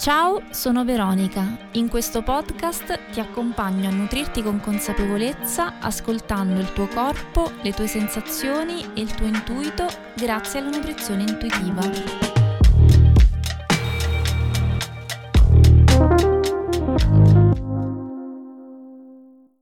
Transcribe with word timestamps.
Ciao, 0.00 0.40
sono 0.48 0.82
Veronica. 0.82 1.58
In 1.72 1.88
questo 1.88 2.22
podcast 2.22 3.10
ti 3.12 3.20
accompagno 3.20 3.86
a 3.86 3.92
nutrirti 3.92 4.42
con 4.42 4.58
consapevolezza, 4.58 5.78
ascoltando 5.78 6.58
il 6.58 6.72
tuo 6.72 6.86
corpo, 6.86 7.52
le 7.60 7.74
tue 7.74 7.86
sensazioni 7.86 8.82
e 8.94 9.02
il 9.02 9.12
tuo 9.12 9.26
intuito 9.26 9.86
grazie 10.16 10.60
alla 10.60 10.70
nutrizione 10.70 11.24
intuitiva. 11.24 12.29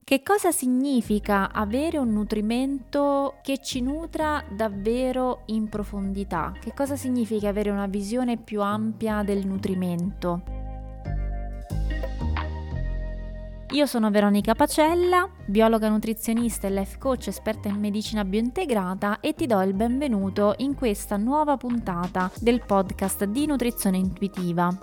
Che 0.09 0.23
cosa 0.23 0.51
significa 0.51 1.51
avere 1.51 1.99
un 1.99 2.11
nutrimento 2.11 3.35
che 3.43 3.59
ci 3.59 3.79
nutra 3.79 4.43
davvero 4.49 5.43
in 5.45 5.69
profondità? 5.69 6.51
Che 6.59 6.73
cosa 6.73 6.95
significa 6.95 7.49
avere 7.49 7.69
una 7.69 7.85
visione 7.85 8.37
più 8.37 8.63
ampia 8.63 9.21
del 9.21 9.45
nutrimento? 9.45 10.41
Io 13.69 13.85
sono 13.85 14.09
Veronica 14.09 14.55
Pacella, 14.55 15.29
biologa 15.45 15.87
nutrizionista 15.89 16.65
e 16.65 16.71
life 16.71 16.97
coach 16.97 17.27
esperta 17.27 17.67
in 17.67 17.75
medicina 17.75 18.25
biointegrata 18.25 19.19
e 19.19 19.35
ti 19.35 19.45
do 19.45 19.61
il 19.61 19.75
benvenuto 19.75 20.55
in 20.57 20.73
questa 20.73 21.17
nuova 21.17 21.55
puntata 21.55 22.31
del 22.39 22.63
podcast 22.65 23.25
di 23.25 23.45
nutrizione 23.45 23.97
intuitiva 23.97 24.75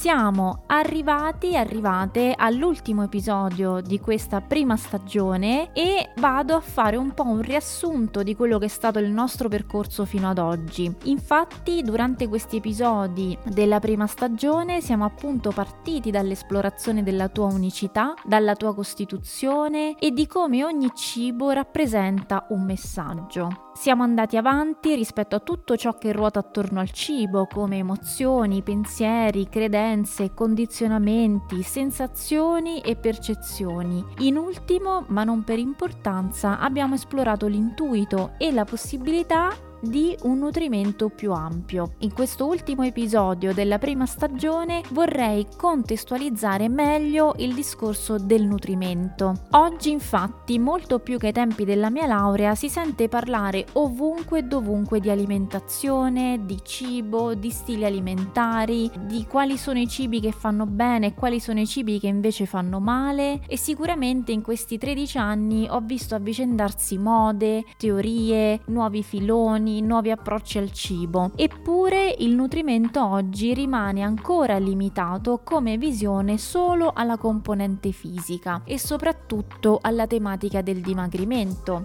siamo 0.00 0.62
arrivati, 0.68 1.58
arrivate 1.58 2.32
all'ultimo 2.34 3.02
episodio 3.02 3.82
di 3.82 4.00
questa 4.00 4.40
prima 4.40 4.74
stagione 4.74 5.74
e 5.74 6.12
vado 6.16 6.54
a 6.54 6.60
fare 6.60 6.96
un 6.96 7.12
po' 7.12 7.24
un 7.24 7.42
riassunto 7.42 8.22
di 8.22 8.34
quello 8.34 8.56
che 8.56 8.64
è 8.64 8.68
stato 8.68 8.98
il 8.98 9.10
nostro 9.10 9.50
percorso 9.50 10.06
fino 10.06 10.30
ad 10.30 10.38
oggi. 10.38 10.90
Infatti, 11.02 11.82
durante 11.82 12.28
questi 12.28 12.56
episodi 12.56 13.36
della 13.44 13.78
prima 13.78 14.06
stagione 14.06 14.80
siamo 14.80 15.04
appunto 15.04 15.50
partiti 15.50 16.10
dall'esplorazione 16.10 17.02
della 17.02 17.28
tua 17.28 17.48
unicità, 17.48 18.14
dalla 18.24 18.54
tua 18.54 18.74
costituzione 18.74 19.98
e 19.98 20.12
di 20.12 20.26
come 20.26 20.64
ogni 20.64 20.92
cibo 20.94 21.50
rappresenta 21.50 22.46
un 22.48 22.64
messaggio. 22.64 23.68
Siamo 23.74 24.02
andati 24.02 24.36
avanti 24.36 24.94
rispetto 24.94 25.36
a 25.36 25.40
tutto 25.40 25.76
ciò 25.76 25.96
che 25.96 26.12
ruota 26.12 26.40
attorno 26.40 26.80
al 26.80 26.90
cibo, 26.90 27.46
come 27.46 27.78
emozioni, 27.78 28.62
pensieri, 28.62 29.48
credenze, 29.48 29.89
condizionamenti, 30.34 31.62
sensazioni 31.62 32.80
e 32.80 32.96
percezioni. 32.96 34.04
In 34.18 34.36
ultimo, 34.36 35.04
ma 35.08 35.24
non 35.24 35.42
per 35.44 35.58
importanza, 35.58 36.58
abbiamo 36.58 36.94
esplorato 36.94 37.46
l'intuito 37.46 38.32
e 38.38 38.52
la 38.52 38.64
possibilità 38.64 39.54
di 39.80 40.16
un 40.22 40.38
nutrimento 40.38 41.08
più 41.08 41.32
ampio. 41.32 41.94
In 41.98 42.12
questo 42.12 42.46
ultimo 42.46 42.82
episodio 42.82 43.54
della 43.54 43.78
prima 43.78 44.06
stagione 44.06 44.82
vorrei 44.90 45.46
contestualizzare 45.56 46.68
meglio 46.68 47.34
il 47.38 47.54
discorso 47.54 48.18
del 48.18 48.44
nutrimento. 48.44 49.46
Oggi 49.52 49.90
infatti, 49.90 50.58
molto 50.58 50.98
più 50.98 51.18
che 51.18 51.28
ai 51.28 51.32
tempi 51.32 51.64
della 51.64 51.90
mia 51.90 52.06
laurea, 52.06 52.54
si 52.54 52.68
sente 52.68 53.08
parlare 53.08 53.66
ovunque 53.72 54.40
e 54.40 54.42
dovunque 54.42 55.00
di 55.00 55.10
alimentazione, 55.10 56.40
di 56.44 56.58
cibo, 56.62 57.34
di 57.34 57.50
stili 57.50 57.84
alimentari, 57.84 58.90
di 59.06 59.26
quali 59.26 59.56
sono 59.56 59.78
i 59.78 59.88
cibi 59.88 60.20
che 60.20 60.32
fanno 60.32 60.66
bene 60.66 61.08
e 61.08 61.14
quali 61.14 61.40
sono 61.40 61.60
i 61.60 61.66
cibi 61.66 61.98
che 61.98 62.06
invece 62.06 62.46
fanno 62.46 62.80
male 62.80 63.40
e 63.46 63.56
sicuramente 63.56 64.32
in 64.32 64.42
questi 64.42 64.78
13 64.78 65.18
anni 65.18 65.66
ho 65.68 65.80
visto 65.80 66.14
avvicendarsi 66.14 66.98
mode, 66.98 67.64
teorie, 67.76 68.60
nuovi 68.66 69.02
filoni, 69.02 69.69
giovani, 69.70 69.80
nuovi 69.82 70.10
approcci 70.10 70.58
al 70.58 70.72
cibo. 70.72 71.30
Eppure 71.36 72.14
il 72.18 72.34
nutrimento 72.34 73.04
oggi 73.04 73.54
rimane 73.54 74.02
ancora 74.02 74.58
limitato 74.58 75.40
come 75.44 75.76
visione 75.76 76.38
solo 76.38 76.90
alla 76.94 77.16
componente 77.16 77.92
fisica 77.92 78.62
e 78.64 78.78
soprattutto 78.78 79.78
alla 79.80 80.06
tematica 80.06 80.62
del 80.62 80.80
dimagrimento. 80.80 81.82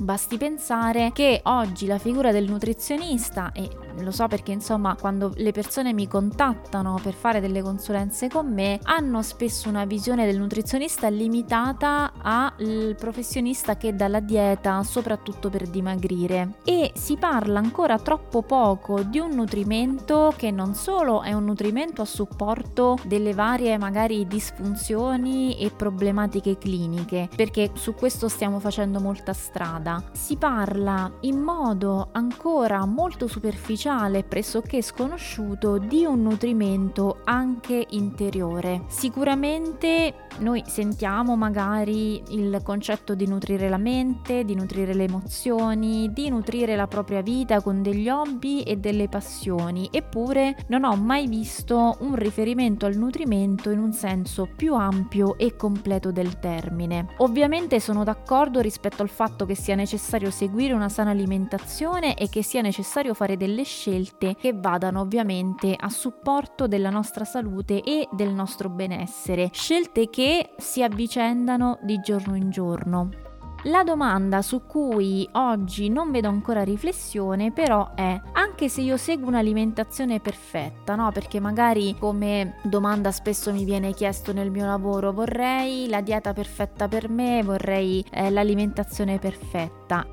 Basti 0.00 0.38
pensare 0.38 1.10
che 1.12 1.40
oggi 1.44 1.86
la 1.86 1.98
figura 1.98 2.32
del 2.32 2.48
nutrizionista 2.48 3.52
e 3.52 3.68
lo 4.02 4.10
so 4.10 4.26
perché 4.28 4.52
insomma 4.52 4.96
quando 4.98 5.32
le 5.36 5.52
persone 5.52 5.92
mi 5.92 6.08
contattano 6.08 6.98
per 7.02 7.14
fare 7.14 7.40
delle 7.40 7.62
consulenze 7.62 8.28
con 8.28 8.52
me 8.52 8.78
hanno 8.82 9.22
spesso 9.22 9.68
una 9.68 9.84
visione 9.84 10.26
del 10.26 10.38
nutrizionista 10.38 11.08
limitata 11.08 12.12
al 12.20 12.94
professionista 12.98 13.76
che 13.76 13.94
dà 13.94 14.08
la 14.08 14.20
dieta 14.20 14.82
soprattutto 14.82 15.50
per 15.50 15.68
dimagrire. 15.68 16.54
E 16.64 16.92
si 16.94 17.16
parla 17.16 17.58
ancora 17.58 17.98
troppo 17.98 18.42
poco 18.42 19.02
di 19.02 19.18
un 19.18 19.32
nutrimento 19.32 20.32
che 20.36 20.50
non 20.50 20.74
solo 20.74 21.22
è 21.22 21.32
un 21.32 21.44
nutrimento 21.44 22.02
a 22.02 22.06
supporto 22.06 22.98
delle 23.04 23.34
varie 23.34 23.78
magari 23.78 24.26
disfunzioni 24.26 25.58
e 25.58 25.70
problematiche 25.70 26.58
cliniche 26.58 27.28
perché 27.34 27.70
su 27.74 27.94
questo 27.94 28.28
stiamo 28.28 28.60
facendo 28.60 29.00
molta 29.00 29.32
strada. 29.32 30.02
Si 30.12 30.36
parla 30.36 31.10
in 31.20 31.38
modo 31.38 32.08
ancora 32.12 32.84
molto 32.84 33.26
superficiale 33.26 33.88
ufficiale 33.90 34.22
pressoché 34.22 34.82
sconosciuto 34.82 35.78
di 35.78 36.04
un 36.04 36.22
nutrimento 36.22 37.20
anche 37.24 37.86
interiore. 37.90 38.84
Sicuramente 38.86 40.28
noi 40.38 40.62
sentiamo 40.66 41.36
magari 41.36 42.22
il 42.28 42.60
concetto 42.62 43.14
di 43.14 43.26
nutrire 43.26 43.68
la 43.68 43.78
mente, 43.78 44.44
di 44.44 44.54
nutrire 44.54 44.94
le 44.94 45.04
emozioni, 45.04 46.10
di 46.12 46.28
nutrire 46.28 46.76
la 46.76 46.86
propria 46.86 47.20
vita 47.20 47.60
con 47.60 47.82
degli 47.82 48.08
hobby 48.08 48.62
e 48.62 48.76
delle 48.76 49.08
passioni, 49.08 49.88
eppure 49.90 50.56
non 50.68 50.84
ho 50.84 50.94
mai 50.94 51.26
visto 51.26 51.96
un 52.00 52.14
riferimento 52.14 52.86
al 52.86 52.94
nutrimento 52.94 53.70
in 53.70 53.80
un 53.80 53.92
senso 53.92 54.48
più 54.54 54.74
ampio 54.74 55.36
e 55.36 55.56
completo 55.56 56.12
del 56.12 56.38
termine. 56.38 57.14
Ovviamente 57.18 57.80
sono 57.80 58.04
d'accordo 58.04 58.60
rispetto 58.60 59.02
al 59.02 59.10
fatto 59.10 59.44
che 59.44 59.56
sia 59.56 59.74
necessario 59.74 60.30
seguire 60.30 60.74
una 60.74 60.88
sana 60.88 61.10
alimentazione 61.10 62.16
e 62.16 62.28
che 62.28 62.42
sia 62.42 62.62
necessario 62.62 63.14
fare 63.14 63.36
delle 63.36 63.64
scelte 63.70 64.34
che 64.34 64.52
vadano 64.52 65.00
ovviamente 65.00 65.76
a 65.78 65.88
supporto 65.88 66.66
della 66.66 66.90
nostra 66.90 67.24
salute 67.24 67.82
e 67.82 68.08
del 68.10 68.32
nostro 68.32 68.68
benessere, 68.68 69.50
scelte 69.52 70.10
che 70.10 70.50
si 70.58 70.82
avvicendano 70.82 71.78
di 71.82 72.00
giorno 72.00 72.34
in 72.34 72.50
giorno. 72.50 73.28
La 73.64 73.84
domanda 73.84 74.40
su 74.40 74.62
cui 74.66 75.28
oggi 75.32 75.90
non 75.90 76.10
vedo 76.10 76.28
ancora 76.28 76.64
riflessione 76.64 77.52
però 77.52 77.92
è 77.94 78.18
anche 78.32 78.70
se 78.70 78.80
io 78.80 78.96
seguo 78.96 79.28
un'alimentazione 79.28 80.18
perfetta, 80.18 80.94
no? 80.94 81.12
Perché 81.12 81.40
magari 81.40 81.94
come 81.98 82.56
domanda 82.62 83.12
spesso 83.12 83.52
mi 83.52 83.64
viene 83.64 83.92
chiesto 83.92 84.32
nel 84.32 84.50
mio 84.50 84.64
lavoro 84.64 85.12
vorrei 85.12 85.88
la 85.88 86.00
dieta 86.00 86.32
perfetta 86.32 86.88
per 86.88 87.10
me, 87.10 87.42
vorrei 87.42 88.02
eh, 88.10 88.30
l'alimentazione 88.30 89.18
perfetta 89.18 90.06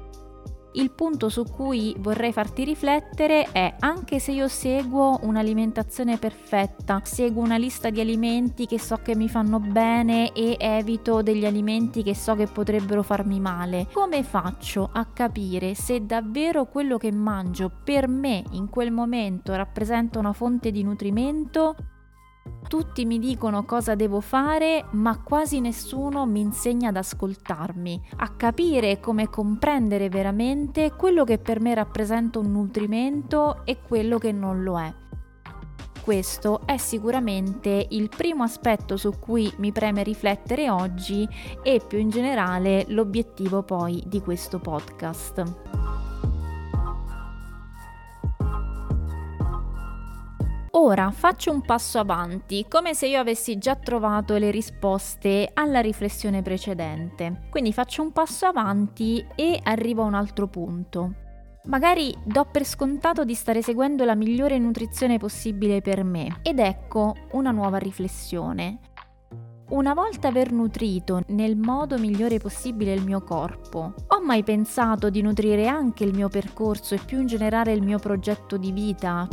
il 0.78 0.92
punto 0.92 1.30
su 1.30 1.44
cui 1.44 1.96
vorrei 2.00 2.32
farti 2.32 2.64
riflettere 2.64 3.52
è 3.52 3.76
anche 3.80 4.20
se 4.20 4.32
io 4.32 4.48
seguo 4.48 5.20
un'alimentazione 5.24 6.18
perfetta, 6.18 7.02
seguo 7.04 7.44
una 7.44 7.58
lista 7.58 7.90
di 7.90 8.00
alimenti 8.00 8.66
che 8.66 8.80
so 8.80 8.98
che 8.98 9.16
mi 9.16 9.28
fanno 9.28 9.60
bene 9.60 10.32
e 10.34 10.56
evito 10.60 11.22
degli 11.22 11.46
alimenti 11.46 12.04
che 12.04 12.16
so 12.16 12.36
che 12.36 12.48
potrebbero 12.48 13.02
farmi 13.02 13.40
male, 13.40 13.88
come 13.92 14.24
faccio 14.24 14.90
a 14.92 15.06
capire 15.06 15.74
se 15.74 16.06
davvero 16.06 16.66
quello 16.66 16.98
che 16.98 17.12
mangio 17.12 17.72
per 17.84 18.08
me 18.08 18.44
in 18.52 18.70
quel 18.70 18.92
momento 18.92 19.56
rappresenta 19.56 20.20
una 20.20 20.34
fonte 20.34 20.72
di 20.72 20.84
nutrimento 20.84 21.76
tutti 22.68 23.06
mi 23.06 23.20
dicono 23.20 23.64
cosa 23.64 23.96
devo 23.96 24.20
fare, 24.20 24.86
ma 24.92 25.22
quasi 25.22 25.60
nessuno 25.60 26.26
mi 26.26 26.42
insegna 26.42 26.90
ad 26.90 26.98
ascoltarmi, 26.98 28.10
a 28.18 28.30
capire 28.36 29.00
come 29.00 29.30
comprendere 29.30 30.10
veramente 30.10 30.92
quello 30.92 31.24
che 31.24 31.38
per 31.38 31.60
me 31.60 31.74
rappresenta 31.74 32.40
un 32.40 32.52
nutrimento 32.52 33.66
e 33.66 33.80
quello 33.82 34.18
che 34.18 34.32
non 34.32 34.64
lo 34.64 34.80
è. 34.80 34.94
Questo 36.08 36.62
è 36.66 36.78
sicuramente 36.78 37.86
il 37.90 38.08
primo 38.08 38.44
aspetto 38.44 38.96
su 38.96 39.12
cui 39.20 39.52
mi 39.58 39.74
preme 39.74 40.04
riflettere 40.04 40.70
oggi 40.70 41.28
e 41.62 41.82
più 41.86 41.98
in 41.98 42.10
generale 42.10 42.86
l'obiettivo 42.88 43.64
poi 43.64 44.02
di 44.08 44.22
questo 44.22 44.60
podcast. 44.60 45.87
Ora 50.80 51.10
faccio 51.10 51.52
un 51.52 51.62
passo 51.62 51.98
avanti, 51.98 52.68
come 52.70 52.94
se 52.94 53.08
io 53.08 53.20
avessi 53.20 53.58
già 53.58 53.74
trovato 53.76 54.38
le 54.38 54.52
risposte 54.52 55.50
alla 55.56 55.80
riflessione 55.80 56.44
precedente. 56.44 57.48
Quindi 57.50 57.74
faccio 57.74 58.04
un 58.04 58.12
passo 58.12 58.46
avanti 58.46 59.26
e 59.34 59.60
arrivo 59.64 60.04
a 60.04 60.06
un 60.06 60.14
altro 60.14 60.46
punto. 60.48 61.14
Magari 61.64 62.16
do 62.24 62.46
per 62.52 62.64
scontato 62.64 63.26
di 63.26 63.34
stare 63.34 63.64
seguendo 63.64 64.06
la 64.06 64.14
migliore 64.14 64.60
nutrizione 64.60 65.18
possibile 65.18 65.82
per 65.82 66.04
me. 66.04 66.42
Ed 66.44 66.60
ecco 66.60 67.16
una 67.32 67.50
nuova 67.50 67.78
riflessione. 67.78 68.78
Una 69.70 69.96
volta 69.96 70.28
aver 70.28 70.52
nutrito 70.52 71.24
nel 71.30 71.58
modo 71.58 71.98
migliore 71.98 72.38
possibile 72.38 72.94
il 72.94 73.04
mio 73.04 73.24
corpo, 73.24 73.96
ho 74.08 74.22
mai 74.24 74.44
pensato 74.44 75.10
di 75.10 75.24
nutrire 75.24 75.68
anche 75.68 76.04
il 76.04 76.14
mio 76.14 76.30
percorso 76.30 76.94
e 76.94 77.00
più 77.04 77.20
in 77.20 77.26
generale 77.26 77.74
il 77.74 77.82
mio 77.82 77.98
progetto 77.98 78.58
di 78.58 78.72
vita? 78.72 79.28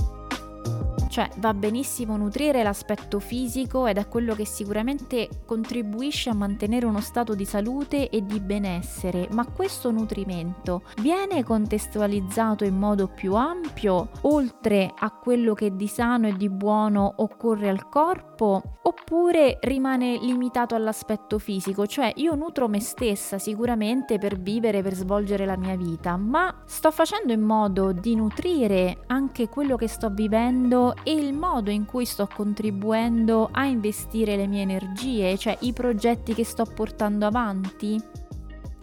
Cioè 1.15 1.31
va 1.37 1.55
benissimo 1.55 2.17
nutrire 2.17 2.65
l'aspetto 2.65 3.21
fisico 3.21 3.87
ed 3.87 3.99
è 3.99 4.09
quello 4.09 4.35
che 4.35 4.45
sicuramente 4.45 5.29
contribuisce 5.47 6.29
a 6.29 6.35
mantenere 6.35 6.87
uno 6.87 7.01
stato 7.01 7.37
di 7.37 7.45
salute 7.45 8.11
e 8.11 8.27
di 8.27 8.41
benessere, 8.41 9.29
ma 9.31 9.47
questo 9.47 9.93
nutrimento 9.93 10.83
viene 11.03 11.45
contestualizzato 11.45 12.65
in 12.65 12.77
modo 12.77 13.07
più 13.07 13.37
ampio 13.37 14.09
oltre 14.23 14.93
a 14.93 15.13
quello 15.13 15.55
che 15.55 15.77
di 15.77 15.87
sano 15.87 16.27
e 16.27 16.37
di 16.37 16.51
buono 16.51 17.13
occorre 17.19 17.69
al 17.69 17.89
corpo 17.89 18.79
oppure 18.83 19.59
rimane 19.61 20.19
limitato 20.19 20.75
all'aspetto 20.75 21.39
fisico, 21.39 21.87
cioè 21.87 22.13
io 22.17 22.35
nutro 22.35 22.69
me 22.69 22.81
stessa 22.81 23.39
sicuramente 23.39 24.19
per 24.19 24.37
vivere, 24.39 24.83
per 24.83 24.95
svolgere 24.95 25.47
la 25.47 25.57
mia 25.57 25.77
vita, 25.77 26.17
ma 26.17 26.63
sto 26.67 26.91
facendo 26.91 27.33
in 27.33 27.41
modo 27.41 27.93
di 27.93 28.17
nutrire 28.17 29.05
anche 29.07 29.49
quello 29.49 29.77
che 29.77 29.87
sto 29.87 30.11
vivendo 30.11 30.95
e 31.05 31.13
il 31.13 31.33
modo 31.33 31.71
in 31.71 31.85
cui 31.85 32.05
sto 32.05 32.27
contribuendo 32.27 33.49
a 33.53 33.67
investire 33.67 34.35
le 34.37 34.49
mie 34.49 34.63
energie, 34.63 35.39
cioè 35.39 35.57
i 35.61 35.73
progetti 35.73 36.35
che 36.35 36.45
sto 36.45 36.65
portando 36.65 37.27
avanti. 37.27 38.03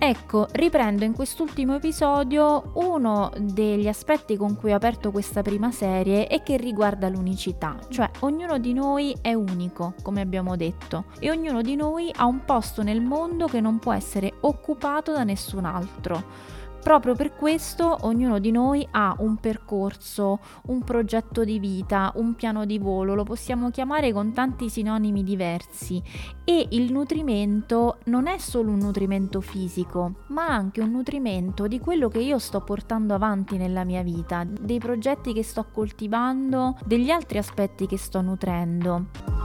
Ecco, 0.04 0.48
riprendo 0.54 1.04
in 1.04 1.14
quest'ultimo 1.14 1.76
episodio 1.76 2.72
uno 2.74 3.32
degli 3.38 3.88
aspetti 3.88 4.36
con 4.36 4.56
cui 4.56 4.72
ho 4.72 4.76
aperto 4.76 5.12
questa 5.12 5.44
prima 5.44 5.70
serie 5.70 6.28
e 6.28 6.42
che 6.42 6.58
riguarda 6.58 7.08
l'unicità, 7.08 7.78
cioè 7.88 8.10
ognuno 8.22 8.58
di 8.58 8.74
noi 8.74 9.16
è 9.22 9.34
unico, 9.34 9.94
come 10.02 10.22
abbiamo 10.22 10.56
detto, 10.56 11.06
e 11.20 11.30
ognuno 11.30 11.62
di 11.62 11.76
noi 11.76 12.12
ha 12.16 12.26
un 12.26 12.44
posto 12.46 12.82
nel 12.82 13.02
mondo 13.02 13.46
che 13.46 13.62
non 13.62 13.78
può 13.78 13.94
essere 13.94 14.34
occupato 14.40 15.12
da 15.12 15.24
nessun 15.24 15.66
altro. 15.66 16.24
Proprio 16.82 17.14
per 17.16 17.36
questo 17.36 17.96
ognuno 18.02 18.40
di 18.40 18.52
noi 18.52 18.86
ha 18.92 19.16
un 19.20 19.38
percorso, 19.38 20.40
un 20.64 20.84
progetto 20.84 21.44
di 21.44 21.60
vita, 21.60 22.12
un 22.16 22.34
piano 22.34 22.66
di 22.66 22.80
volo, 22.80 23.14
lo 23.14 23.24
possiamo 23.24 23.70
chiamare 23.70 24.12
con 24.12 24.34
tanti 24.34 24.68
sinonimi 24.68 25.24
diversi 25.24 26.02
e 26.44 26.68
il 26.72 26.92
nutrimento 26.92 28.00
non 28.06 28.26
è 28.28 28.40
solo 28.40 28.72
un 28.72 28.80
nutrimento 28.80 29.42
fisico, 29.42 30.24
ma 30.28 30.48
anche 30.48 30.82
un 30.82 30.90
nutrimento 30.90 31.68
di 31.68 31.80
quello 31.80 32.10
che 32.10 32.20
io 32.20 32.40
sto 32.40 32.62
portando 32.62 33.14
avanti 33.14 33.58
nella 33.58 33.84
mia 33.84 34.02
vita, 34.02 34.44
dei 34.44 34.80
progetti 34.80 35.34
che 35.34 35.44
sto 35.44 35.68
coltivando, 35.72 36.78
degli 36.84 37.12
altri 37.12 37.38
aspetti 37.38 37.86
che 37.86 37.98
sto 37.98 38.22
nutrendo. 38.22 39.41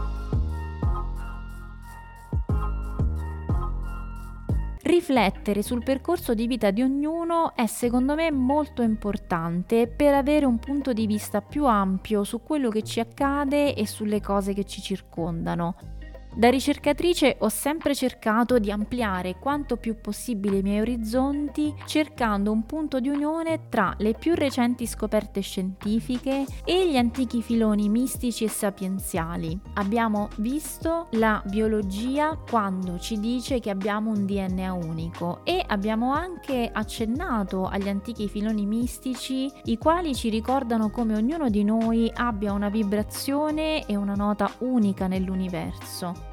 Riflettere 4.87 5.63
sul 5.63 5.83
percorso 5.83 6.33
di 6.33 6.47
vita 6.47 6.71
di 6.71 6.81
ognuno 6.81 7.57
è 7.57 7.67
secondo 7.67 8.15
me 8.15 8.31
molto 8.31 8.83
importante 8.83 9.89
per 9.89 10.15
avere 10.15 10.47
un 10.47 10.61
punto 10.61 10.93
di 10.93 11.09
vista 11.09 11.41
più 11.43 11.67
ampio 11.67 12.23
su 12.23 12.41
quello 12.41 12.69
che 12.69 12.85
ci 12.85 13.01
accade 13.01 13.75
e 13.75 13.85
sulle 13.85 14.21
cose 14.21 14.55
che 14.55 14.63
ci 14.63 14.81
circondano. 14.81 15.96
Da 16.37 16.51
ricercatrice 16.51 17.37
ho 17.39 17.49
sempre 17.49 17.95
cercato 17.95 18.59
di 18.59 18.71
ampliare 18.71 19.39
quanto 19.39 19.79
più 19.79 19.99
possibile 19.99 20.59
i 20.59 20.63
miei 20.63 20.81
orizzonti, 20.81 21.75
cercando 21.87 22.53
un 22.53 22.67
punto 22.67 23.01
di 23.01 23.09
unione 23.09 23.71
tra 23.71 23.95
le 23.97 24.13
più 24.13 24.35
recenti 24.35 24.87
scoperte 24.87 25.41
scientifiche 25.41 26.45
e 26.63 26.91
gli 26.91 26.99
antichi 26.99 27.41
filoni 27.41 27.89
mistici 27.89 28.45
e 28.45 28.51
sapienziali. 28.51 29.59
Abbiamo 29.77 30.29
visto 30.37 31.07
la 31.13 31.43
biologia 31.47 32.37
quando 32.37 32.99
ci 32.99 33.19
dice 33.19 33.59
che 33.59 33.71
abbiamo 33.71 34.11
un 34.11 34.27
DNA 34.27 34.75
unico 34.75 35.41
e 35.43 35.65
abbiamo 35.67 36.13
anche 36.13 36.69
accennato 36.71 37.65
agli 37.65 37.89
antichi 37.89 38.29
filoni 38.29 38.67
mistici, 38.67 39.51
i 39.65 39.79
quali 39.79 40.15
ci 40.15 40.29
ricordano 40.29 40.91
come 40.91 41.17
ognuno 41.17 41.49
di 41.49 41.65
noi 41.65 42.13
abbia 42.15 42.53
una 42.53 42.69
vibrazione 42.69 43.87
e 43.87 43.97
una 43.97 44.15
nota 44.15 44.53
unica 44.59 45.07
nell'universo 45.07 46.26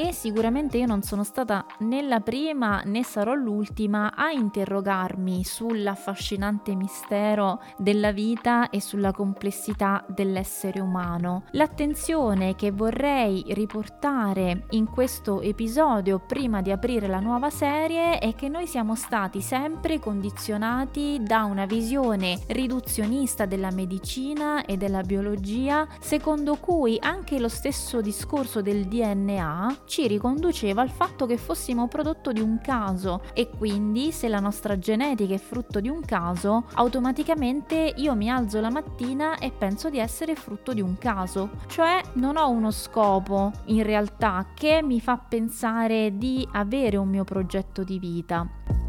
e 0.00 0.12
sicuramente 0.12 0.78
io 0.78 0.86
non 0.86 1.02
sono 1.02 1.24
stata 1.24 1.66
né 1.80 2.02
la 2.02 2.20
prima 2.20 2.82
né 2.84 3.02
sarò 3.02 3.34
l'ultima 3.34 4.14
a 4.14 4.30
interrogarmi 4.30 5.42
sull'affascinante 5.42 6.76
mistero 6.76 7.60
della 7.76 8.12
vita 8.12 8.70
e 8.70 8.80
sulla 8.80 9.10
complessità 9.10 10.04
dell'essere 10.06 10.78
umano. 10.78 11.42
L'attenzione 11.50 12.54
che 12.54 12.70
vorrei 12.70 13.44
riportare 13.48 14.66
in 14.70 14.88
questo 14.88 15.40
episodio 15.40 16.20
prima 16.24 16.62
di 16.62 16.70
aprire 16.70 17.08
la 17.08 17.18
nuova 17.18 17.50
serie 17.50 18.20
è 18.20 18.36
che 18.36 18.48
noi 18.48 18.68
siamo 18.68 18.94
stati 18.94 19.40
sempre 19.40 19.98
condizionati 19.98 21.18
da 21.20 21.42
una 21.42 21.66
visione 21.66 22.38
riduzionista 22.46 23.46
della 23.46 23.72
medicina 23.72 24.64
e 24.64 24.76
della 24.76 25.02
biologia 25.02 25.88
secondo 25.98 26.54
cui 26.54 26.98
anche 27.00 27.40
lo 27.40 27.48
stesso 27.48 28.00
discorso 28.00 28.62
del 28.62 28.84
DNA 28.84 29.86
ci 29.88 30.06
riconduceva 30.06 30.82
al 30.82 30.90
fatto 30.90 31.26
che 31.26 31.36
fossimo 31.36 31.88
prodotto 31.88 32.30
di 32.30 32.40
un 32.40 32.60
caso 32.62 33.22
e 33.34 33.48
quindi 33.48 34.12
se 34.12 34.28
la 34.28 34.38
nostra 34.38 34.78
genetica 34.78 35.34
è 35.34 35.38
frutto 35.38 35.80
di 35.80 35.88
un 35.88 36.02
caso, 36.02 36.66
automaticamente 36.74 37.94
io 37.96 38.14
mi 38.14 38.30
alzo 38.30 38.60
la 38.60 38.70
mattina 38.70 39.38
e 39.38 39.50
penso 39.50 39.90
di 39.90 39.98
essere 39.98 40.36
frutto 40.36 40.72
di 40.72 40.80
un 40.80 40.96
caso, 40.98 41.50
cioè 41.66 42.00
non 42.14 42.36
ho 42.36 42.48
uno 42.50 42.70
scopo 42.70 43.50
in 43.66 43.82
realtà 43.82 44.46
che 44.54 44.82
mi 44.82 45.00
fa 45.00 45.16
pensare 45.16 46.16
di 46.16 46.46
avere 46.52 46.96
un 46.96 47.08
mio 47.08 47.24
progetto 47.24 47.82
di 47.82 47.98
vita. 47.98 48.87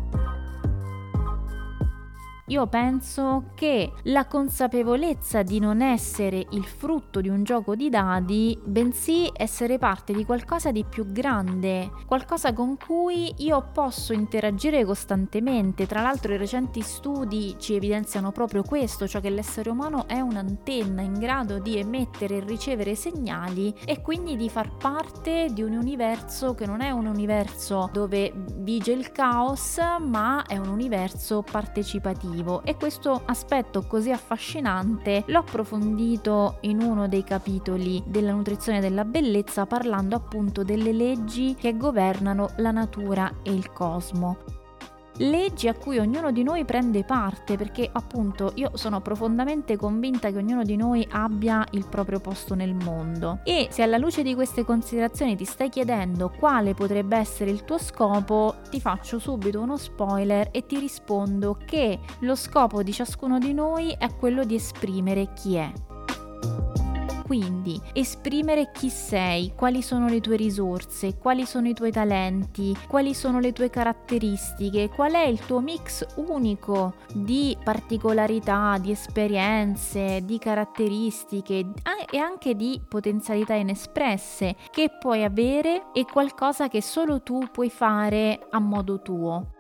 Io 2.50 2.66
penso 2.66 3.52
che 3.54 3.92
la 4.06 4.26
consapevolezza 4.26 5.44
di 5.44 5.60
non 5.60 5.84
essere 5.84 6.48
il 6.50 6.66
frutto 6.66 7.22
di 7.22 7.30
un 7.30 7.44
gioco 7.44 7.76
di 7.76 7.90
dadi, 7.90 8.60
bensì 8.64 9.30
essere 9.32 9.78
parte 9.78 10.14
di 10.14 10.26
qualcosa 10.26 10.72
di 10.72 10.84
più 10.84 11.12
grande, 11.12 11.92
qualcosa 12.08 12.52
con 12.54 12.76
cui 12.76 13.32
io 13.38 13.70
posso 13.72 14.14
interagire 14.14 14.84
costantemente. 14.84 15.86
Tra 15.86 16.02
l'altro 16.02 16.34
i 16.34 16.38
recenti 16.38 16.82
studi 16.82 17.56
ci 17.60 17.76
evidenziano 17.76 18.32
proprio 18.32 18.64
questo, 18.64 19.08
cioè 19.08 19.22
che 19.22 19.30
l'essere 19.30 19.70
umano 19.70 20.08
è 20.08 20.20
un'antenna 20.20 21.04
in 21.04 21.20
grado 21.20 21.60
di 21.60 21.78
emettere 21.78 22.38
e 22.38 22.44
ricevere 22.44 22.96
segnali 22.96 23.76
e 23.86 24.02
quindi 24.02 24.36
di 24.36 24.50
far 24.50 24.76
parte 24.76 25.50
di 25.52 25.62
un 25.62 25.74
universo 25.74 26.56
che 26.56 26.66
non 26.66 26.82
è 26.82 26.90
un 26.90 27.06
universo 27.06 27.92
dove 27.94 28.34
vige 28.56 28.92
il 28.92 29.12
caos, 29.12 29.78
ma 30.00 30.46
è 30.48 30.58
un 30.58 30.70
universo 30.70 31.44
partecipativo 31.44 32.38
positivo 32.40 32.62
e 32.64 32.76
questo 32.76 33.22
aspetto 33.26 33.84
così 33.84 34.12
affascinante 34.12 35.24
l'ho 35.28 35.40
approfondito 35.40 36.58
in 36.62 36.82
uno 36.82 37.08
dei 37.08 37.24
capitoli 37.24 38.02
della 38.06 38.32
nutrizione 38.32 38.80
della 38.80 39.06
bellezza 39.06 39.66
parlando 39.66 40.16
appunto 40.16 40.64
delle 40.64 40.92
leggi 40.92 41.56
che 41.56 41.76
governano 41.78 42.50
la 42.58 42.72
natura 42.72 43.32
e 43.44 43.52
il 43.52 43.72
cosmo 43.72 44.59
leggi 45.20 45.68
a 45.68 45.74
cui 45.74 45.98
ognuno 45.98 46.32
di 46.32 46.44
noi 46.44 46.66
prende 46.66 47.04
parte, 47.04 47.58
perché 47.58 47.90
appunto 47.92 48.52
io 48.56 48.72
sono 48.74 49.02
profondamente 49.02 49.78
convinta 49.78 50.30
che 50.32 50.38
ognuno 50.38 50.64
di 50.64 50.76
noi 50.76 51.08
abbia 51.12 51.66
il 51.72 51.88
proprio 51.88 52.20
posto 52.20 52.56
nel 52.56 52.76
mondo. 52.76 53.40
E 53.44 53.68
se 53.72 53.82
alla 53.82 53.98
luce 53.98 54.24
di 54.24 54.36
queste 54.36 54.64
considerazioni 54.64 55.36
ti 55.36 55.46
stai 55.46 55.70
chiedendo 55.70 56.30
quale 56.30 56.74
potrebbe 56.74 57.18
essere 57.18 57.52
il 57.52 57.66
tuo 57.66 57.78
scopo, 57.78 58.56
ti 58.70 58.80
faccio 58.80 59.20
subito 59.20 59.60
uno 59.60 59.78
spoiler 59.78 60.50
e 60.52 60.66
ti 60.66 60.80
rispondo 60.80 61.58
che 61.66 62.00
lo 62.20 62.36
scopo 62.36 62.84
di 62.84 62.92
ciascuno 62.92 63.40
di 63.40 63.54
noi 63.54 63.96
è 63.98 64.14
quello 64.16 64.44
di 64.44 64.56
esprimere 64.56 65.34
chi 65.34 65.56
è. 65.56 65.72
Quindi 67.30 67.80
esprimere 67.94 68.72
chi 68.72 68.90
sei, 68.90 69.54
quali 69.56 69.84
sono 69.84 70.08
le 70.08 70.20
tue 70.20 70.36
risorse, 70.36 71.20
quali 71.20 71.46
sono 71.46 71.68
i 71.68 71.76
tuoi 71.76 71.92
talenti, 71.92 72.76
quali 72.88 73.14
sono 73.14 73.40
le 73.40 73.54
tue 73.54 73.70
caratteristiche, 73.70 74.90
qual 74.90 75.12
è 75.12 75.28
il 75.28 75.38
tuo 75.38 75.60
mix 75.60 76.04
unico 76.16 76.96
di 77.14 77.56
particolarità, 77.64 78.80
di 78.82 78.90
esperienze, 78.90 80.22
di 80.26 80.40
caratteristiche 80.40 81.72
e 82.10 82.18
anche 82.18 82.56
di 82.56 82.82
potenzialità 82.90 83.54
inespresse 83.54 84.56
che 84.72 84.90
puoi 85.00 85.24
avere 85.24 85.92
e 85.94 86.06
qualcosa 86.06 86.68
che 86.68 86.82
solo 86.82 87.22
tu 87.22 87.44
puoi 87.52 87.70
fare 87.70 88.48
a 88.50 88.58
modo 88.58 89.04
tuo. 89.04 89.59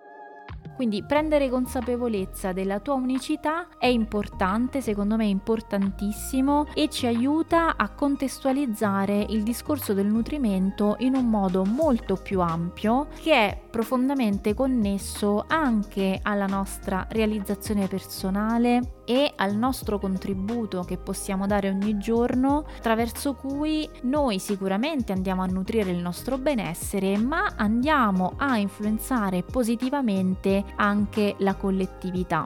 Quindi 0.80 1.04
prendere 1.04 1.50
consapevolezza 1.50 2.54
della 2.54 2.80
tua 2.80 2.94
unicità 2.94 3.68
è 3.78 3.88
importante, 3.88 4.80
secondo 4.80 5.18
me 5.18 5.26
è 5.26 5.28
importantissimo 5.28 6.68
e 6.74 6.88
ci 6.88 7.06
aiuta 7.06 7.76
a 7.76 7.90
contestualizzare 7.90 9.26
il 9.28 9.44
discorso 9.44 9.94
del 9.94 10.06
nutrimento 10.06 10.96
in 11.00 11.16
un 11.16 11.26
modo 11.26 11.66
molto 11.66 12.16
più 12.16 12.40
ampio 12.40 13.08
che 13.22 13.34
è 13.34 13.60
profondamente 13.70 14.54
connesso 14.54 15.44
anche 15.50 16.22
alla 16.24 16.46
nostra 16.46 17.06
realizzazione 17.10 17.88
personale 17.88 19.00
e 19.10 19.34
al 19.36 19.56
nostro 19.56 19.98
contributo 19.98 20.84
che 20.84 20.98
possiamo 20.98 21.48
dare 21.48 21.68
ogni 21.68 21.98
giorno, 21.98 22.64
attraverso 22.78 23.34
cui 23.34 23.90
noi 24.04 24.38
sicuramente 24.38 25.12
andiamo 25.12 25.42
a 25.42 25.48
nutrire 25.48 25.90
il 25.90 25.98
nostro 25.98 26.38
benessere, 26.38 27.18
ma 27.18 27.54
andiamo 27.58 28.34
a 28.38 28.58
influenzare 28.58 29.42
positivamente 29.42 30.64
anche 30.76 31.36
la 31.40 31.56
collettività. 31.56 32.46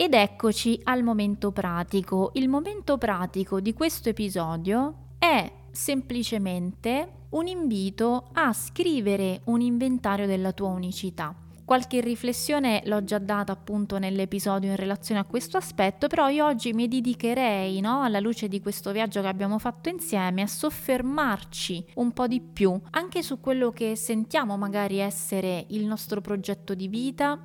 Ed 0.00 0.14
eccoci 0.14 0.80
al 0.84 1.02
momento 1.02 1.50
pratico. 1.50 2.30
Il 2.34 2.48
momento 2.48 2.98
pratico 2.98 3.60
di 3.60 3.74
questo 3.74 4.08
episodio 4.08 5.16
è 5.18 5.52
semplicemente 5.72 7.26
un 7.30 7.46
invito 7.46 8.28
a 8.32 8.52
scrivere 8.52 9.40
un 9.44 9.60
inventario 9.60 10.26
della 10.26 10.52
tua 10.52 10.68
unicità. 10.68 11.47
Qualche 11.68 12.00
riflessione 12.00 12.80
l'ho 12.86 13.04
già 13.04 13.18
data 13.18 13.52
appunto 13.52 13.98
nell'episodio 13.98 14.70
in 14.70 14.76
relazione 14.76 15.20
a 15.20 15.24
questo 15.24 15.58
aspetto, 15.58 16.06
però 16.06 16.30
io 16.30 16.46
oggi 16.46 16.72
mi 16.72 16.88
dedicherei, 16.88 17.78
no, 17.80 18.00
alla 18.00 18.20
luce 18.20 18.48
di 18.48 18.62
questo 18.62 18.90
viaggio 18.90 19.20
che 19.20 19.26
abbiamo 19.26 19.58
fatto 19.58 19.90
insieme, 19.90 20.40
a 20.40 20.46
soffermarci 20.46 21.88
un 21.96 22.12
po' 22.12 22.26
di 22.26 22.40
più 22.40 22.80
anche 22.92 23.22
su 23.22 23.38
quello 23.38 23.70
che 23.70 23.96
sentiamo 23.96 24.56
magari 24.56 24.96
essere 24.96 25.66
il 25.68 25.84
nostro 25.84 26.22
progetto 26.22 26.72
di 26.72 26.88
vita, 26.88 27.38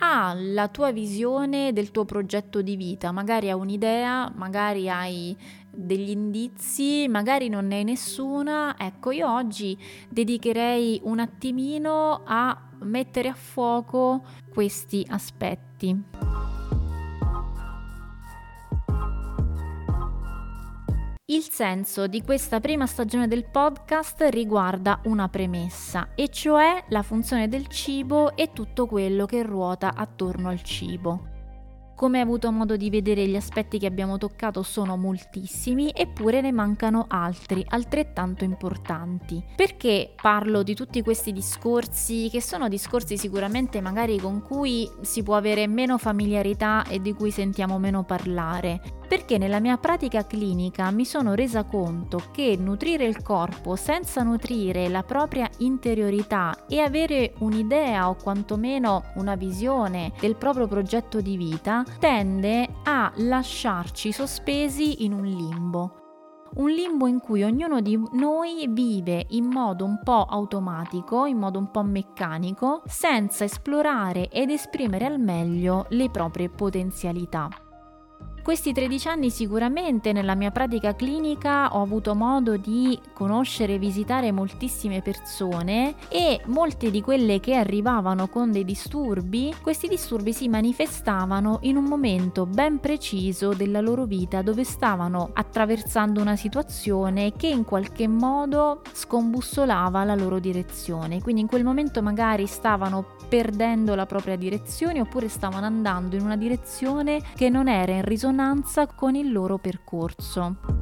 ha 0.00 0.34
la 0.36 0.68
tua 0.68 0.92
visione 0.92 1.72
del 1.72 1.90
tuo 1.90 2.04
progetto 2.04 2.60
di 2.60 2.76
vita, 2.76 3.12
magari 3.12 3.48
hai 3.48 3.58
un'idea, 3.58 4.30
magari 4.36 4.90
hai 4.90 5.34
degli 5.70 6.10
indizi, 6.10 7.06
magari 7.08 7.48
non 7.48 7.66
ne 7.66 7.76
hai 7.76 7.84
nessuna. 7.84 8.76
Ecco, 8.78 9.10
io 9.10 9.32
oggi 9.32 9.76
dedicherei 10.08 11.00
un 11.04 11.18
attimino 11.18 12.22
a 12.26 12.67
mettere 12.82 13.28
a 13.28 13.34
fuoco 13.34 14.24
questi 14.52 15.06
aspetti. 15.08 16.04
Il 21.30 21.42
senso 21.42 22.06
di 22.06 22.22
questa 22.22 22.58
prima 22.58 22.86
stagione 22.86 23.28
del 23.28 23.44
podcast 23.50 24.26
riguarda 24.30 25.00
una 25.04 25.28
premessa, 25.28 26.14
e 26.14 26.30
cioè 26.30 26.84
la 26.88 27.02
funzione 27.02 27.48
del 27.48 27.66
cibo 27.66 28.34
e 28.34 28.52
tutto 28.54 28.86
quello 28.86 29.26
che 29.26 29.42
ruota 29.42 29.94
attorno 29.94 30.48
al 30.48 30.62
cibo. 30.62 31.36
Come 31.98 32.18
hai 32.18 32.22
avuto 32.22 32.52
modo 32.52 32.76
di 32.76 32.90
vedere 32.90 33.26
gli 33.26 33.34
aspetti 33.34 33.76
che 33.76 33.86
abbiamo 33.86 34.18
toccato 34.18 34.62
sono 34.62 34.96
moltissimi 34.96 35.90
eppure 35.92 36.40
ne 36.40 36.52
mancano 36.52 37.06
altri 37.08 37.66
altrettanto 37.70 38.44
importanti. 38.44 39.44
Perché 39.56 40.14
parlo 40.14 40.62
di 40.62 40.76
tutti 40.76 41.02
questi 41.02 41.32
discorsi 41.32 42.28
che 42.30 42.40
sono 42.40 42.68
discorsi 42.68 43.18
sicuramente 43.18 43.80
magari 43.80 44.20
con 44.20 44.42
cui 44.42 44.88
si 45.00 45.24
può 45.24 45.34
avere 45.34 45.66
meno 45.66 45.98
familiarità 45.98 46.84
e 46.84 47.00
di 47.00 47.12
cui 47.12 47.32
sentiamo 47.32 47.80
meno 47.80 48.04
parlare? 48.04 48.97
Perché 49.08 49.38
nella 49.38 49.58
mia 49.58 49.78
pratica 49.78 50.26
clinica 50.26 50.90
mi 50.90 51.06
sono 51.06 51.32
resa 51.32 51.64
conto 51.64 52.24
che 52.30 52.58
nutrire 52.60 53.06
il 53.06 53.22
corpo 53.22 53.74
senza 53.74 54.22
nutrire 54.22 54.90
la 54.90 55.02
propria 55.02 55.48
interiorità 55.58 56.66
e 56.68 56.80
avere 56.80 57.32
un'idea 57.38 58.10
o 58.10 58.16
quantomeno 58.16 59.04
una 59.14 59.34
visione 59.34 60.12
del 60.20 60.36
proprio 60.36 60.66
progetto 60.66 61.22
di 61.22 61.38
vita 61.38 61.84
tende 61.98 62.68
a 62.84 63.10
lasciarci 63.16 64.12
sospesi 64.12 65.04
in 65.04 65.14
un 65.14 65.24
limbo. 65.24 65.92
Un 66.56 66.70
limbo 66.70 67.06
in 67.06 67.20
cui 67.20 67.42
ognuno 67.42 67.80
di 67.80 67.98
noi 68.12 68.66
vive 68.68 69.24
in 69.30 69.46
modo 69.46 69.86
un 69.86 70.00
po' 70.02 70.24
automatico, 70.24 71.24
in 71.24 71.38
modo 71.38 71.58
un 71.58 71.70
po' 71.70 71.82
meccanico, 71.82 72.82
senza 72.84 73.44
esplorare 73.44 74.28
ed 74.28 74.50
esprimere 74.50 75.06
al 75.06 75.18
meglio 75.18 75.86
le 75.90 76.10
proprie 76.10 76.50
potenzialità 76.50 77.48
questi 78.48 78.72
13 78.72 79.08
anni 79.08 79.28
sicuramente 79.28 80.10
nella 80.12 80.34
mia 80.34 80.50
pratica 80.50 80.96
clinica 80.96 81.76
ho 81.76 81.82
avuto 81.82 82.14
modo 82.14 82.56
di 82.56 82.98
conoscere 83.12 83.74
e 83.74 83.78
visitare 83.78 84.32
moltissime 84.32 85.02
persone 85.02 85.96
e 86.08 86.40
molte 86.46 86.90
di 86.90 87.02
quelle 87.02 87.40
che 87.40 87.56
arrivavano 87.56 88.26
con 88.28 88.50
dei 88.50 88.64
disturbi, 88.64 89.54
questi 89.60 89.86
disturbi 89.86 90.32
si 90.32 90.48
manifestavano 90.48 91.58
in 91.64 91.76
un 91.76 91.84
momento 91.84 92.46
ben 92.46 92.80
preciso 92.80 93.52
della 93.52 93.82
loro 93.82 94.06
vita 94.06 94.40
dove 94.40 94.64
stavano 94.64 95.28
attraversando 95.34 96.22
una 96.22 96.36
situazione 96.36 97.34
che 97.36 97.48
in 97.48 97.64
qualche 97.64 98.08
modo 98.08 98.80
scombussolava 98.90 100.04
la 100.04 100.14
loro 100.14 100.38
direzione. 100.38 101.20
Quindi 101.20 101.42
in 101.42 101.48
quel 101.48 101.64
momento 101.64 102.00
magari 102.00 102.46
stavano 102.46 103.16
perdendo 103.28 103.94
la 103.94 104.06
propria 104.06 104.36
direzione 104.36 105.02
oppure 105.02 105.28
stavano 105.28 105.66
andando 105.66 106.16
in 106.16 106.22
una 106.22 106.38
direzione 106.38 107.20
che 107.34 107.50
non 107.50 107.68
era 107.68 107.92
in 107.92 108.04
risonanza 108.04 108.36
con 108.94 109.16
il 109.16 109.32
loro 109.32 109.58
percorso. 109.58 110.77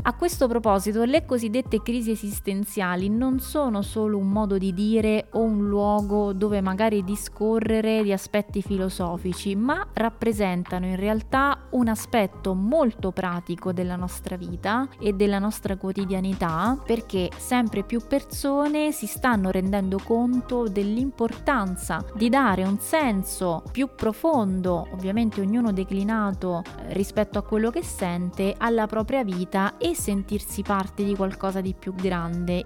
A 0.00 0.14
questo 0.14 0.46
proposito, 0.46 1.04
le 1.04 1.26
cosiddette 1.26 1.82
crisi 1.82 2.12
esistenziali 2.12 3.08
non 3.08 3.40
sono 3.40 3.82
solo 3.82 4.16
un 4.16 4.30
modo 4.30 4.56
di 4.56 4.72
dire 4.72 5.26
o 5.32 5.42
un 5.42 5.68
luogo 5.68 6.32
dove 6.32 6.60
magari 6.60 7.02
discorrere 7.02 8.02
di 8.02 8.12
aspetti 8.12 8.62
filosofici, 8.62 9.54
ma 9.56 9.86
rappresentano 9.92 10.86
in 10.86 10.96
realtà 10.96 11.66
un 11.70 11.88
aspetto 11.88 12.54
molto 12.54 13.10
pratico 13.10 13.72
della 13.72 13.96
nostra 13.96 14.36
vita 14.36 14.88
e 15.00 15.12
della 15.12 15.40
nostra 15.40 15.76
quotidianità, 15.76 16.80
perché 16.82 17.28
sempre 17.36 17.82
più 17.82 18.00
persone 18.06 18.92
si 18.92 19.06
stanno 19.06 19.50
rendendo 19.50 19.98
conto 20.02 20.68
dell'importanza 20.68 22.04
di 22.14 22.28
dare 22.28 22.62
un 22.62 22.78
senso 22.78 23.62
più 23.72 23.90
profondo, 23.94 24.86
ovviamente 24.92 25.40
ognuno 25.40 25.72
declinato 25.72 26.62
eh, 26.62 26.94
rispetto 26.94 27.38
a 27.38 27.42
quello 27.42 27.70
che 27.70 27.82
sente, 27.82 28.54
alla 28.56 28.86
propria 28.86 29.22
vita 29.22 29.76
e 29.76 29.96
sentirsi 29.98 30.62
parte 30.62 31.02
di 31.04 31.16
qualcosa 31.16 31.60
di 31.60 31.74
più 31.74 31.92
grande 31.94 32.62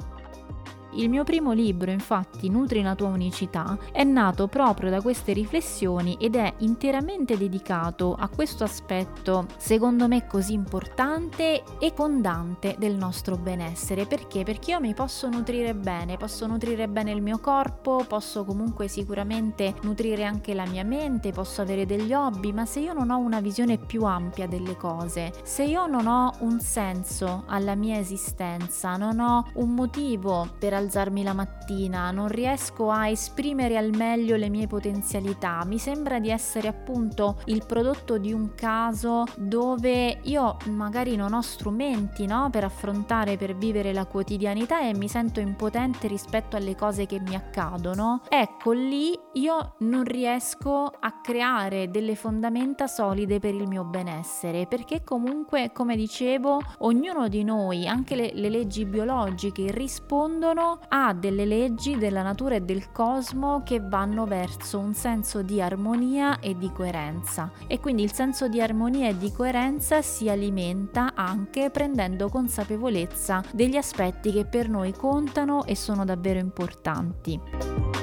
il 0.95 1.09
mio 1.09 1.25
primo 1.25 1.53
libro, 1.53 1.91
infatti, 1.91 2.49
Nutri 2.49 2.83
la 2.83 2.95
tua 2.95 3.09
unicità, 3.09 3.79
è 3.93 4.05
nato 4.05 4.47
proprio 4.47 4.91
da 4.91 5.01
queste 5.01 5.33
riflessioni 5.33 6.17
ed 6.19 6.37
è 6.37 6.53
interamente 6.59 7.37
dedicato 7.37 8.15
a 8.19 8.29
questo 8.29 8.65
aspetto, 8.65 9.47
secondo 9.57 10.09
me 10.09 10.27
così 10.27 10.53
importante 10.53 11.63
e 11.79 11.93
fondante 11.95 12.77
del 12.79 12.97
nostro 12.97 13.37
benessere. 13.37 14.07
Perché? 14.07 14.43
Perché 14.43 14.73
io 14.73 14.81
mi 14.81 14.95
posso 14.95 15.29
nutrire 15.29 15.75
bene, 15.75 16.17
posso 16.17 16.47
nutrire 16.47 16.89
bene 16.89 17.13
il 17.13 17.23
mio 17.23 17.39
corpo, 17.39 18.05
posso 18.07 18.45
comunque 18.45 18.89
sicuramente 18.89 19.75
nutrire 19.83 20.25
anche 20.25 20.55
la 20.55 20.67
mia 20.67 20.85
mente, 20.85 21.33
posso 21.33 21.63
avere 21.63 21.87
degli 21.87 22.13
hobby, 22.13 22.53
ma 22.53 22.67
se 22.67 22.81
io 22.81 22.93
non 22.93 23.11
ho 23.11 23.19
una 23.19 23.41
visione 23.41 23.79
più 23.79 24.05
ampia 24.05 24.47
delle 24.47 24.77
cose, 24.77 25.33
se 25.43 25.65
io 25.65 25.87
non 25.87 26.07
ho 26.07 26.33
un 26.41 26.61
senso 26.61 27.45
alla 27.47 27.75
mia 27.75 27.99
esistenza, 27.99 28.97
non 28.97 29.19
ho 29.21 29.47
un 29.55 29.75
motivo 29.75 30.49
per 30.59 30.75
alzarmi 30.83 31.23
la 31.23 31.33
mattina, 31.33 32.11
non 32.11 32.29
riesco 32.29 32.91
a 32.91 33.09
esprimere 33.09 33.77
al 33.77 33.91
meglio 33.95 34.37
le 34.37 34.49
mie 34.49 34.67
potenzialità. 34.67 35.65
Mi 35.65 35.79
sembra 35.79 36.19
di 36.19 36.31
essere 36.31 36.69
appunto 36.69 37.41
il 37.47 37.65
prodotto 37.67 38.19
di 38.19 38.33
un 38.33 38.55
caso 38.55 39.25
dove 39.37 40.21
io 40.23 40.57
magari 40.67 41.17
non 41.17 41.33
ho 41.33 41.41
strumenti 41.41 42.27
no, 42.27 42.49
per 42.51 42.65
affrontare, 42.65 43.37
per 43.37 43.57
vivere 43.57 43.93
la 43.93 44.07
quotidianità 44.07 44.83
e 44.83 44.95
mi 44.95 45.09
sento 45.09 45.41
impotente 45.41 46.09
rispetto 46.09 46.57
alle 46.57 46.75
cose 46.75 47.07
che 47.07 47.21
mi 47.21 47.35
accadono. 47.35 48.23
Ecco 48.29 48.73
lì 48.73 49.19
io 49.35 49.75
non 49.79 50.05
riesco 50.05 50.85
a 50.85 51.21
creare 51.21 51.91
delle 51.91 52.15
fondamenta 52.15 52.87
solide 52.87 53.39
per 53.39 53.55
il 53.55 53.67
mio 53.67 53.85
benessere 53.85 54.67
perché 54.67 55.03
comunque 55.05 55.71
come 55.73 55.97
dicevo 55.97 56.61
ognuno 56.79 57.29
di 57.29 57.45
noi 57.45 57.87
anche 57.87 58.15
le, 58.15 58.33
le 58.35 58.49
leggi 58.49 58.85
biologiche 58.85 59.71
rispondono 59.71 60.72
ha 60.89 61.13
delle 61.15 61.45
leggi 61.45 61.97
della 61.97 62.23
natura 62.23 62.57
e 62.57 62.61
del 62.61 62.91
cosmo 62.93 63.63
che 63.65 63.81
vanno 63.81 64.27
verso 64.27 64.79
un 64.79 64.95
senso 64.95 65.43
di 65.43 65.61
armonia 65.61 66.39
e 66.41 66.57
di 66.57 66.71
coerenza. 66.73 67.51
E 67.67 67.81
quindi 67.81 68.03
il 68.03 68.13
senso 68.13 68.49
di 68.49 68.61
armonia 68.61 69.09
e 69.09 69.17
di 69.17 69.33
coerenza 69.33 70.03
si 70.03 70.29
alimenta 70.29 71.13
anche 71.15 71.71
prendendo 71.71 72.29
consapevolezza 72.29 73.43
degli 73.53 73.77
aspetti 73.77 74.33
che 74.33 74.45
per 74.45 74.69
noi 74.69 74.93
contano 74.93 75.65
e 75.65 75.77
sono 75.77 76.05
davvero 76.05 76.39
importanti 76.39 78.02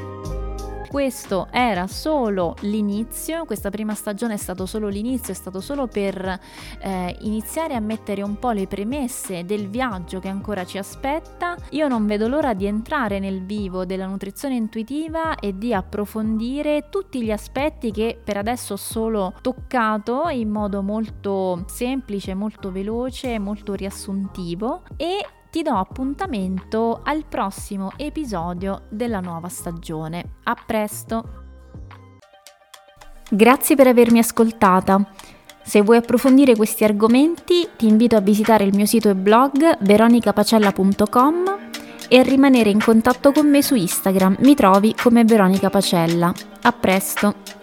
questo 0.89 1.47
era 1.51 1.85
solo 1.85 2.55
l'inizio, 2.61 3.45
questa 3.45 3.69
prima 3.69 3.93
stagione 3.93 4.33
è 4.33 4.37
stato 4.37 4.65
solo 4.65 4.87
l'inizio, 4.87 5.31
è 5.31 5.35
stato 5.35 5.61
solo 5.61 5.85
per 5.85 6.39
eh, 6.81 7.15
iniziare 7.21 7.75
a 7.75 7.79
mettere 7.79 8.23
un 8.23 8.39
po' 8.39 8.49
le 8.49 8.65
premesse 8.65 9.45
del 9.45 9.69
viaggio 9.69 10.19
che 10.19 10.29
ancora 10.29 10.65
ci 10.65 10.79
aspetta. 10.79 11.55
Io 11.69 11.87
non 11.87 12.07
vedo 12.07 12.27
l'ora 12.27 12.55
di 12.55 12.65
entrare 12.65 13.19
nel 13.19 13.45
vivo 13.45 13.85
della 13.85 14.07
nutrizione 14.07 14.55
intuitiva 14.55 15.35
e 15.35 15.55
di 15.55 15.75
approfondire 15.75 16.87
tutti 16.89 17.21
gli 17.21 17.31
aspetti 17.31 17.91
che 17.91 18.19
per 18.21 18.37
adesso 18.37 18.73
ho 18.73 18.77
solo 18.77 19.35
toccato 19.41 20.27
in 20.29 20.49
modo 20.49 20.81
molto 20.81 21.65
semplice, 21.67 22.33
molto 22.33 22.71
veloce, 22.71 23.37
molto 23.37 23.75
riassuntivo 23.75 24.81
e 24.97 25.23
ti 25.49 25.61
do 25.63 25.75
appuntamento 25.75 27.01
al 27.03 27.25
prossimo 27.27 27.91
episodio 27.97 28.83
della 28.89 29.19
nuova 29.19 29.49
stagione. 29.49 30.37
A 30.43 30.55
presto! 30.65 31.47
Grazie 33.29 33.75
per 33.75 33.87
avermi 33.87 34.19
ascoltata. 34.19 35.03
Se 35.61 35.81
vuoi 35.81 35.97
approfondire 35.97 36.55
questi 36.55 36.83
argomenti 36.83 37.67
ti 37.77 37.87
invito 37.87 38.15
a 38.15 38.21
visitare 38.21 38.63
il 38.63 38.75
mio 38.75 38.85
sito 38.85 39.09
e 39.09 39.15
blog 39.15 39.77
veronicapacella.com 39.81 41.57
e 42.07 42.17
a 42.17 42.23
rimanere 42.23 42.71
in 42.71 42.79
contatto 42.79 43.31
con 43.31 43.47
me 43.47 43.61
su 43.61 43.75
Instagram. 43.75 44.37
Mi 44.39 44.55
trovi 44.55 44.95
come 44.95 45.23
Veronica 45.23 45.69
Pacella. 45.69 46.33
A 46.63 46.71
presto! 46.71 47.58